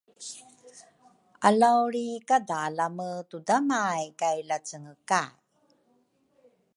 [1.47, 5.31] alauli kadalame tudamay kay lacengekay.